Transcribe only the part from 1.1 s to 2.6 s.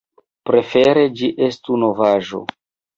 ĝi estu novaĵo.